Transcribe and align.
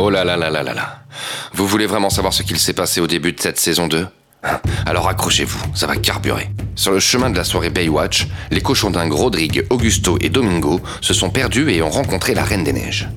Oh 0.00 0.10
là 0.10 0.22
là 0.22 0.36
là 0.36 0.48
là 0.48 0.62
là 0.62 0.74
là. 0.74 1.00
Vous 1.54 1.66
voulez 1.66 1.86
vraiment 1.86 2.08
savoir 2.08 2.32
ce 2.32 2.44
qu'il 2.44 2.56
s'est 2.60 2.72
passé 2.72 3.00
au 3.00 3.08
début 3.08 3.32
de 3.32 3.40
cette 3.40 3.58
saison 3.58 3.88
2 3.88 4.06
alors 4.86 5.08
accrochez-vous, 5.08 5.58
ça 5.74 5.88
va 5.88 5.96
carburer. 5.96 6.48
Sur 6.76 6.92
le 6.92 7.00
chemin 7.00 7.28
de 7.28 7.36
la 7.36 7.42
soirée 7.42 7.70
Baywatch, 7.70 8.28
les 8.52 8.60
cochons 8.60 8.90
dingues 8.90 9.12
Rodrigue, 9.12 9.66
Augusto 9.68 10.16
et 10.20 10.28
Domingo 10.28 10.80
se 11.00 11.12
sont 11.12 11.28
perdus 11.28 11.68
et 11.70 11.82
ont 11.82 11.90
rencontré 11.90 12.34
la 12.34 12.44
Reine 12.44 12.62
des 12.62 12.72
Neiges. 12.72 13.08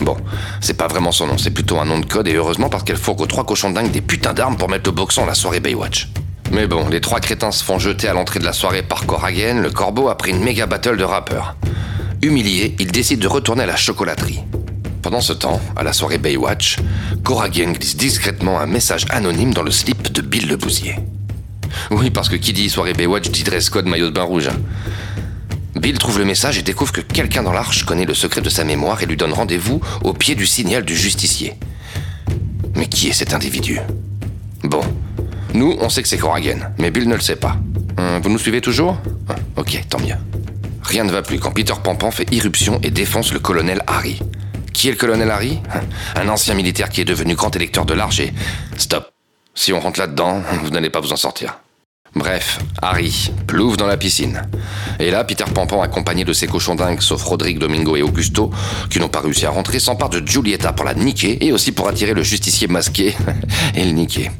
Bon, 0.00 0.16
c'est 0.62 0.78
pas 0.78 0.88
vraiment 0.88 1.12
son 1.12 1.26
nom, 1.26 1.36
c'est 1.36 1.50
plutôt 1.50 1.78
un 1.78 1.84
nom 1.84 2.00
de 2.00 2.06
code 2.06 2.26
et 2.26 2.32
heureusement 2.32 2.70
parce 2.70 2.84
qu'elle 2.84 2.96
fourgue 2.96 3.20
aux 3.20 3.26
trois 3.26 3.44
cochons 3.44 3.70
dingues 3.70 3.90
des 3.90 4.00
putains 4.00 4.32
d'armes 4.32 4.56
pour 4.56 4.70
mettre 4.70 4.88
le 4.88 4.96
boxon 4.96 5.24
à 5.24 5.26
la 5.26 5.34
soirée 5.34 5.60
Baywatch. 5.60 6.08
Mais 6.50 6.66
bon, 6.66 6.88
les 6.88 7.02
trois 7.02 7.20
crétins 7.20 7.52
se 7.52 7.62
font 7.62 7.78
jeter 7.78 8.08
à 8.08 8.14
l'entrée 8.14 8.40
de 8.40 8.46
la 8.46 8.54
soirée 8.54 8.82
par 8.82 9.04
Coragen, 9.04 9.60
le 9.60 9.70
corbeau 9.70 10.08
a 10.08 10.16
pris 10.16 10.30
une 10.30 10.42
méga 10.42 10.64
battle 10.64 10.96
de 10.96 11.04
rappeurs. 11.04 11.56
Humilié, 12.22 12.74
il 12.78 12.90
décide 12.90 13.20
de 13.20 13.28
retourner 13.28 13.64
à 13.64 13.66
la 13.66 13.76
chocolaterie. 13.76 14.42
Pendant 15.02 15.20
ce 15.20 15.32
temps, 15.32 15.60
à 15.76 15.82
la 15.82 15.92
soirée 15.92 16.18
Baywatch, 16.18 16.78
Coragen 17.24 17.72
glisse 17.72 17.96
discrètement 17.96 18.60
un 18.60 18.66
message 18.66 19.04
anonyme 19.10 19.52
dans 19.52 19.62
le 19.62 19.72
slip 19.72 20.12
de 20.12 20.22
Bill 20.22 20.48
le 20.48 20.56
Bousier. 20.56 20.94
Oui, 21.90 22.10
parce 22.10 22.28
que 22.28 22.36
qui 22.36 22.52
dit 22.52 22.70
soirée 22.70 22.92
Baywatch 22.92 23.30
dit 23.30 23.42
dress 23.42 23.68
code 23.68 23.86
maillot 23.86 24.06
de 24.10 24.14
bain 24.14 24.22
rouge. 24.22 24.48
Bill 25.74 25.98
trouve 25.98 26.18
le 26.18 26.24
message 26.24 26.58
et 26.58 26.62
découvre 26.62 26.92
que 26.92 27.00
quelqu'un 27.00 27.42
dans 27.42 27.52
l'arche 27.52 27.84
connaît 27.84 28.04
le 28.04 28.14
secret 28.14 28.42
de 28.42 28.48
sa 28.48 28.62
mémoire 28.62 29.02
et 29.02 29.06
lui 29.06 29.16
donne 29.16 29.32
rendez-vous 29.32 29.80
au 30.04 30.12
pied 30.12 30.36
du 30.36 30.46
signal 30.46 30.84
du 30.84 30.96
justicier. 30.96 31.54
Mais 32.76 32.86
qui 32.86 33.08
est 33.08 33.12
cet 33.12 33.34
individu? 33.34 33.80
Bon, 34.62 34.82
nous, 35.54 35.76
on 35.80 35.88
sait 35.88 36.02
que 36.02 36.08
c'est 36.08 36.18
Coragen, 36.18 36.70
mais 36.78 36.92
Bill 36.92 37.08
ne 37.08 37.14
le 37.16 37.20
sait 37.20 37.36
pas. 37.36 37.56
Hum, 37.98 38.20
vous 38.22 38.30
nous 38.30 38.38
suivez 38.38 38.60
toujours? 38.60 38.98
Hum, 39.28 39.36
Ok, 39.56 39.82
tant 39.88 39.98
mieux. 39.98 40.14
Rien 40.82 41.04
ne 41.04 41.10
va 41.10 41.22
plus 41.22 41.38
quand 41.40 41.50
Peter 41.50 41.74
Pampan 41.82 42.10
fait 42.12 42.32
irruption 42.32 42.78
et 42.82 42.90
défonce 42.90 43.32
le 43.32 43.40
colonel 43.40 43.82
Harry. 43.88 44.20
Qui 44.72 44.88
est 44.88 44.92
le 44.92 44.96
colonel 44.96 45.30
Harry 45.30 45.60
Un 46.16 46.28
ancien 46.28 46.54
militaire 46.54 46.88
qui 46.88 47.00
est 47.00 47.04
devenu 47.04 47.34
grand 47.34 47.54
électeur 47.54 47.84
de 47.84 47.94
l'arche 47.94 48.20
et... 48.20 48.32
Stop. 48.76 49.10
Si 49.54 49.72
on 49.72 49.80
rentre 49.80 50.00
là-dedans, 50.00 50.42
vous 50.62 50.70
n'allez 50.70 50.90
pas 50.90 51.00
vous 51.00 51.12
en 51.12 51.16
sortir. 51.16 51.58
Bref, 52.14 52.58
Harry 52.82 53.32
plouffe 53.46 53.78
dans 53.78 53.86
la 53.86 53.96
piscine. 53.96 54.42
Et 54.98 55.10
là, 55.10 55.24
Peter 55.24 55.44
Pampan, 55.52 55.80
accompagné 55.80 56.24
de 56.24 56.32
ses 56.34 56.46
cochons 56.46 56.74
dingues, 56.74 57.00
sauf 57.00 57.22
Rodrigue, 57.22 57.58
Domingo 57.58 57.96
et 57.96 58.02
Augusto, 58.02 58.50
qui 58.90 59.00
n'ont 59.00 59.08
pas 59.08 59.20
réussi 59.20 59.46
à 59.46 59.50
rentrer, 59.50 59.78
s'empare 59.78 60.10
de 60.10 60.26
Giulietta 60.26 60.72
pour 60.72 60.84
la 60.84 60.94
niquer 60.94 61.44
et 61.44 61.52
aussi 61.52 61.72
pour 61.72 61.88
attirer 61.88 62.12
le 62.12 62.22
justicier 62.22 62.66
masqué 62.68 63.14
et 63.74 63.84
le 63.84 63.92
niquer. 63.92 64.30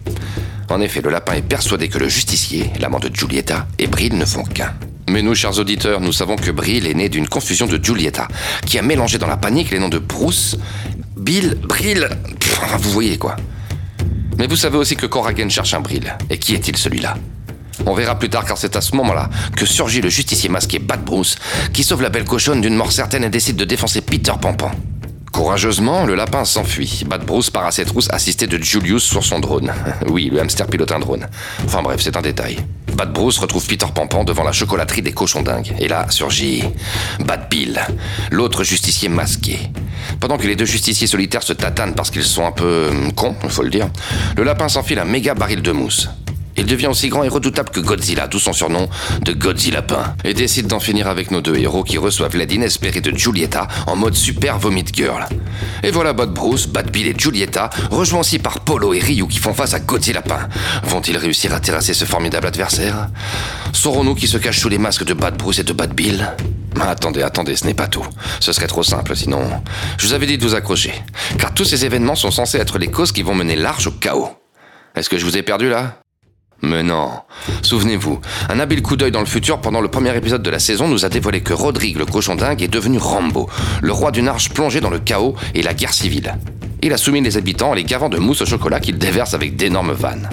En 0.68 0.80
effet, 0.80 1.00
le 1.00 1.10
lapin 1.10 1.34
est 1.34 1.42
persuadé 1.42 1.88
que 1.88 1.98
le 1.98 2.08
justicier, 2.08 2.70
l'amant 2.78 2.98
de 2.98 3.10
Giulietta, 3.12 3.66
et 3.78 3.86
Brill 3.86 4.16
ne 4.16 4.24
font 4.24 4.44
qu'un. 4.44 4.74
Mais 5.12 5.20
nous, 5.20 5.34
chers 5.34 5.58
auditeurs, 5.58 6.00
nous 6.00 6.10
savons 6.10 6.36
que 6.36 6.50
Brill 6.50 6.86
est 6.86 6.94
né 6.94 7.10
d'une 7.10 7.28
confusion 7.28 7.66
de 7.66 7.76
Giulietta, 7.76 8.28
qui 8.64 8.78
a 8.78 8.82
mélangé 8.82 9.18
dans 9.18 9.26
la 9.26 9.36
panique 9.36 9.70
les 9.70 9.78
noms 9.78 9.90
de 9.90 9.98
Bruce, 9.98 10.56
Bill, 11.18 11.58
Brill. 11.68 12.08
Vous 12.78 12.90
voyez 12.90 13.18
quoi. 13.18 13.36
Mais 14.38 14.46
vous 14.46 14.56
savez 14.56 14.78
aussi 14.78 14.96
que 14.96 15.04
Coragen 15.04 15.50
cherche 15.50 15.74
un 15.74 15.80
Brill. 15.80 16.16
Et 16.30 16.38
qui 16.38 16.54
est-il 16.54 16.78
celui-là? 16.78 17.18
On 17.84 17.92
verra 17.92 18.18
plus 18.18 18.30
tard 18.30 18.46
car 18.46 18.56
c'est 18.56 18.74
à 18.74 18.80
ce 18.80 18.96
moment-là 18.96 19.28
que 19.54 19.66
surgit 19.66 20.00
le 20.00 20.08
justicier 20.08 20.48
masqué 20.48 20.78
Bad 20.78 21.04
Bruce 21.04 21.36
qui 21.74 21.84
sauve 21.84 22.00
la 22.00 22.08
belle 22.08 22.24
cochonne 22.24 22.62
d'une 22.62 22.74
mort 22.74 22.90
certaine 22.90 23.24
et 23.24 23.28
décide 23.28 23.56
de 23.56 23.66
défoncer 23.66 24.00
Peter 24.00 24.32
Pampan. 24.40 24.70
Courageusement, 25.32 26.04
le 26.04 26.14
lapin 26.14 26.44
s'enfuit. 26.44 27.04
Bad 27.06 27.24
Bruce 27.24 27.48
part 27.48 27.64
à 27.64 27.72
ses 27.72 27.86
trousses 27.86 28.08
assisté 28.10 28.46
de 28.46 28.62
Julius 28.62 29.02
sur 29.02 29.24
son 29.24 29.40
drone. 29.40 29.72
oui, 30.08 30.28
le 30.30 30.40
hamster 30.40 30.66
pilote 30.66 30.92
un 30.92 31.00
drone. 31.00 31.26
Enfin 31.64 31.82
bref, 31.82 32.00
c'est 32.02 32.16
un 32.16 32.22
détail. 32.22 32.58
Bad 32.94 33.12
Bruce 33.12 33.38
retrouve 33.38 33.66
Peter 33.66 33.86
Pampan 33.92 34.24
devant 34.24 34.44
la 34.44 34.52
chocolaterie 34.52 35.00
des 35.00 35.12
cochons 35.12 35.42
dingues. 35.42 35.74
Et 35.80 35.88
là 35.88 36.06
surgit 36.10 36.64
Bad 37.20 37.48
Bill, 37.48 37.80
l'autre 38.30 38.62
justicier 38.62 39.08
masqué. 39.08 39.58
Pendant 40.20 40.36
que 40.36 40.46
les 40.46 40.54
deux 40.54 40.66
justiciers 40.66 41.06
solitaires 41.06 41.42
se 41.42 41.54
tatanent 41.54 41.94
parce 41.94 42.10
qu'ils 42.10 42.24
sont 42.24 42.46
un 42.46 42.52
peu 42.52 42.90
cons, 43.16 43.34
il 43.42 43.50
faut 43.50 43.62
le 43.62 43.70
dire, 43.70 43.88
le 44.36 44.44
lapin 44.44 44.68
s'enfile 44.68 44.98
un 44.98 45.06
méga 45.06 45.34
baril 45.34 45.62
de 45.62 45.72
mousse. 45.72 46.08
Il 46.62 46.68
devient 46.68 46.86
aussi 46.86 47.08
grand 47.08 47.24
et 47.24 47.28
redoutable 47.28 47.70
que 47.70 47.80
Godzilla, 47.80 48.28
d'où 48.28 48.38
son 48.38 48.52
surnom 48.52 48.88
de 49.22 49.32
Godzilla 49.32 49.78
Lapin, 49.78 50.14
et 50.22 50.32
décide 50.32 50.68
d'en 50.68 50.78
finir 50.78 51.08
avec 51.08 51.32
nos 51.32 51.40
deux 51.40 51.56
héros 51.56 51.82
qui 51.82 51.98
reçoivent 51.98 52.36
l'aide 52.36 52.52
inespérée 52.52 53.00
de 53.00 53.10
Giulietta 53.10 53.66
en 53.88 53.96
mode 53.96 54.14
super 54.14 54.60
vomit 54.60 54.84
girl. 54.92 55.26
Et 55.82 55.90
voilà 55.90 56.12
Bad 56.12 56.30
Bruce, 56.30 56.68
Bad 56.68 56.92
Bill 56.92 57.08
et 57.08 57.14
Giulietta, 57.18 57.68
rejoints 57.90 58.20
aussi 58.20 58.38
par 58.38 58.60
Polo 58.60 58.94
et 58.94 59.00
Ryu 59.00 59.26
qui 59.26 59.38
font 59.38 59.54
face 59.54 59.74
à 59.74 59.80
Godzilla 59.80 60.20
Lapin. 60.20 60.48
Vont-ils 60.84 61.16
réussir 61.16 61.52
à 61.52 61.58
terrasser 61.58 61.94
ce 61.94 62.04
formidable 62.04 62.46
adversaire? 62.46 63.08
Saurons-nous 63.72 64.14
qui 64.14 64.28
se 64.28 64.38
cache 64.38 64.60
sous 64.60 64.68
les 64.68 64.78
masques 64.78 65.04
de 65.04 65.14
Bad 65.14 65.36
Bruce 65.36 65.58
et 65.58 65.64
de 65.64 65.72
Bad 65.72 65.92
Bill? 65.92 66.30
Attendez, 66.80 67.22
attendez, 67.22 67.56
ce 67.56 67.66
n'est 67.66 67.74
pas 67.74 67.88
tout. 67.88 68.06
Ce 68.38 68.52
serait 68.52 68.68
trop 68.68 68.84
simple 68.84 69.16
sinon. 69.16 69.42
Je 69.98 70.06
vous 70.06 70.12
avais 70.12 70.26
dit 70.26 70.38
de 70.38 70.46
vous 70.46 70.54
accrocher, 70.54 70.94
car 71.40 71.52
tous 71.54 71.64
ces 71.64 71.84
événements 71.84 72.14
sont 72.14 72.30
censés 72.30 72.58
être 72.58 72.78
les 72.78 72.88
causes 72.88 73.10
qui 73.10 73.22
vont 73.22 73.34
mener 73.34 73.56
l'arche 73.56 73.88
au 73.88 73.90
chaos. 73.90 74.30
Est-ce 74.94 75.10
que 75.10 75.18
je 75.18 75.24
vous 75.24 75.36
ai 75.36 75.42
perdu 75.42 75.68
là? 75.68 76.01
Mais 76.62 76.82
non. 76.82 77.10
Souvenez-vous, 77.62 78.20
un 78.48 78.60
habile 78.60 78.82
coup 78.82 78.96
d'œil 78.96 79.10
dans 79.10 79.20
le 79.20 79.26
futur 79.26 79.60
pendant 79.60 79.80
le 79.80 79.88
premier 79.88 80.16
épisode 80.16 80.42
de 80.42 80.50
la 80.50 80.60
saison 80.60 80.88
nous 80.88 81.04
a 81.04 81.08
dévoilé 81.08 81.40
que 81.40 81.52
Rodrigue 81.52 81.98
le 81.98 82.06
cochon 82.06 82.36
dingue 82.36 82.62
est 82.62 82.68
devenu 82.68 82.98
Rambo, 82.98 83.50
le 83.82 83.92
roi 83.92 84.12
d'une 84.12 84.28
arche 84.28 84.50
plongée 84.50 84.80
dans 84.80 84.90
le 84.90 85.00
chaos 85.00 85.34
et 85.54 85.62
la 85.62 85.74
guerre 85.74 85.92
civile. 85.92 86.34
Il 86.82 86.92
a 86.92 86.96
soumis 86.96 87.20
les 87.20 87.36
habitants 87.36 87.70
en 87.70 87.74
les 87.74 87.84
gavant 87.84 88.08
de 88.08 88.18
mousse 88.18 88.42
au 88.42 88.46
chocolat 88.46 88.80
qu'il 88.80 88.98
déverse 88.98 89.34
avec 89.34 89.56
d'énormes 89.56 89.92
vannes. 89.92 90.30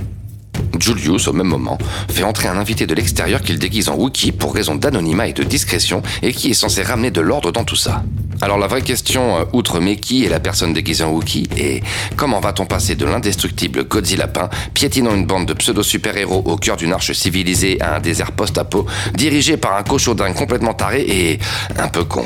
Julius, 0.80 1.28
au 1.28 1.34
même 1.34 1.48
moment, 1.48 1.78
fait 2.10 2.24
entrer 2.24 2.48
un 2.48 2.58
invité 2.58 2.86
de 2.86 2.94
l'extérieur 2.94 3.42
qu'il 3.42 3.60
déguise 3.60 3.90
en 3.90 3.96
Wookie 3.96 4.32
pour 4.32 4.54
raison 4.54 4.76
d'anonymat 4.76 5.28
et 5.28 5.34
de 5.34 5.44
discrétion 5.44 6.02
et 6.22 6.32
qui 6.32 6.52
est 6.52 6.54
censé 6.54 6.84
ramener 6.84 7.12
de 7.12 7.22
l'ordre 7.22 7.52
dans 7.52 7.64
tout 7.64 7.76
ça. 7.76 8.04
Alors 8.42 8.58
la 8.58 8.68
vraie 8.68 8.82
question, 8.82 9.38
euh, 9.38 9.44
outre 9.54 9.80
qui 9.96 10.26
est 10.26 10.30
la 10.30 10.40
personne 10.40 10.74
déguisée 10.74 11.04
en 11.04 11.12
Wookie, 11.12 11.50
est 11.58 11.84
comment 12.16 12.40
va-t-on 12.40 12.66
passer 12.66 12.96
de 12.96 13.06
l'indestructible 13.06 13.86
Godzilla 13.86 14.26
Lapin, 14.26 14.50
piétinant 14.74 15.16
une 15.16 15.26
bande 15.26 15.46
de 15.46 15.54
pseudo-super-héros 15.54 16.44
au 16.46 16.56
cœur 16.58 16.78
d'une 16.78 16.94
arche 16.94 17.12
civilisée 17.14 17.82
à 17.82 17.96
un 17.96 18.00
désert 18.00 18.32
post-apo, 18.32 18.86
dirigé 19.14 19.58
par 19.58 19.76
un 19.76 19.84
cochon 19.84 20.14
dingue 20.14 20.36
complètement 20.36 20.74
taré 20.74 21.02
et 21.02 21.40
un 21.78 21.88
peu 21.88 22.04
con? 22.04 22.26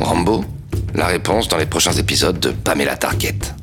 Rambo 0.00 0.44
La 0.94 1.06
réponse 1.06 1.48
dans 1.48 1.58
les 1.58 1.66
prochains 1.66 1.92
épisodes 1.92 2.38
de 2.38 2.50
Pamela 2.50 2.96
Target. 2.96 3.61